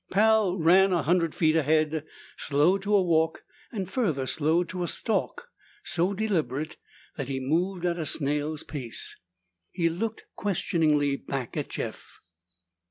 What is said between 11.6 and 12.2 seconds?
Jeff.